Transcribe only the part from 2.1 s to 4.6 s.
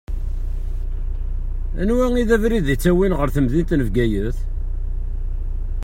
i d abrid ittawin ɣer temdint n Bgayet?